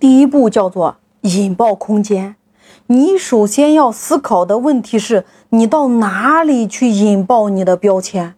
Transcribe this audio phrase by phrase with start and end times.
[0.00, 2.36] 第一步叫做引爆空间。
[2.86, 8.34] 你首先要思考的问题是你到哪里去引爆你的标签。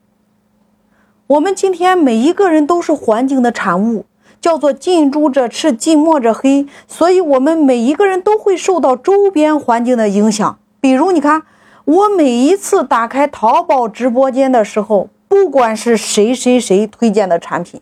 [1.28, 4.04] 我们今天每一个人都是环境的产物，
[4.40, 10.58] 叫做近朱者赤，近墨者黑，所以我们每一个人都会受到周边环境的影响。
[10.80, 11.44] 比如，你看
[11.84, 17.80] 我每一次打开淘宝直播间的时候，不管是谁谁谁推荐的产品，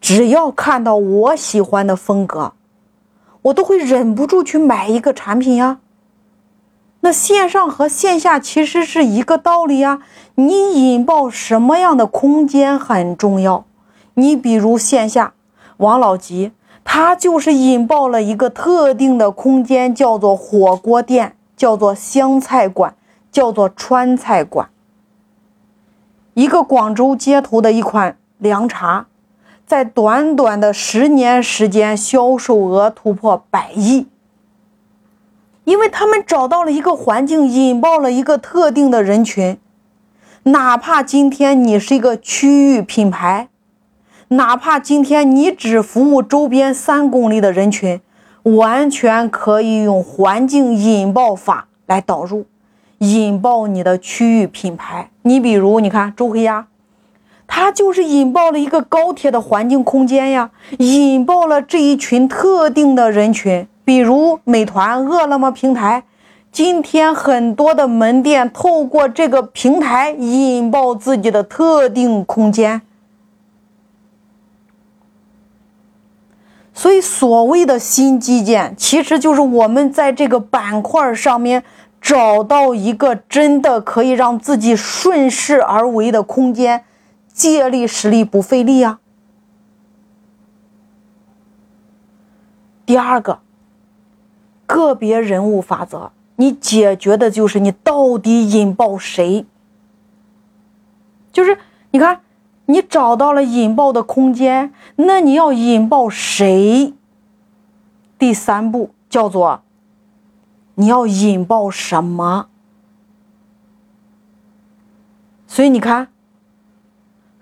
[0.00, 2.52] 只要看到我喜欢的风格。
[3.42, 5.78] 我都会忍不住去买一个产品呀。
[7.00, 10.00] 那线上和线下其实是一个道理呀。
[10.36, 13.64] 你引爆什么样的空间很重要。
[14.14, 15.34] 你比如线下，
[15.78, 16.52] 王老吉
[16.84, 22.94] 他就是引爆了一个特定的空间，叫做火锅店，叫做湘菜馆，
[23.32, 24.68] 叫做川菜馆。
[26.34, 29.06] 一个广州街头的一款凉茶。
[29.66, 34.06] 在短短的十年时间，销售额突破百亿。
[35.64, 39.58] 因为他们找到了一个环境，引爆了一个特定的人群。
[40.44, 43.48] 哪怕今天你是一个区域品牌，
[44.28, 48.00] 哪怕今天你只服务周边三公里的人群，
[48.42, 52.46] 完全可以用环境引爆法来导入，
[52.98, 55.10] 引爆你的区域品牌。
[55.22, 56.66] 你比如，你看周黑鸭。
[57.54, 66.04] 它就是引爆了一个高铁的环境空间呀，引爆了这一群特定的人群，比如美团、饿了么平台。
[66.50, 72.80] 今天很多的门店透过这个平台引爆自己的特定空间。
[76.72, 81.62] 所以，所谓的新基建，其实就是我们在这个板块上面
[82.00, 86.84] 找到一个真的可以让自己顺势而为的空间。
[87.32, 89.00] 借力使力不费力啊。
[92.84, 93.40] 第二个，
[94.66, 99.46] 个别人物法则，你解决的就是你到底引爆谁？
[101.32, 101.56] 就是
[101.90, 102.20] 你看，
[102.66, 106.92] 你找到了引爆的空间，那你要引爆谁？
[108.18, 109.62] 第三步叫做，
[110.74, 112.48] 你要引爆什么？
[115.46, 116.11] 所以你看。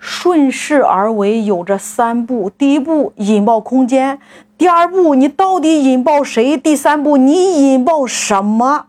[0.01, 4.19] 顺势而为有着三步：第一步引爆空间，
[4.57, 6.57] 第二步你到底引爆谁？
[6.57, 8.87] 第三步你引爆什么？